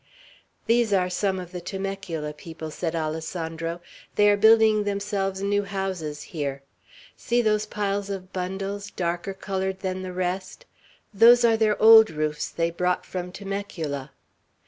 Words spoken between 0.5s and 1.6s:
"These are some of